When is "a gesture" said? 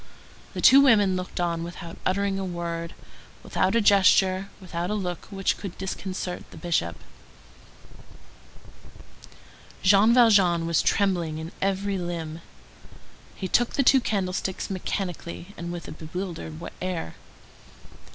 3.75-4.49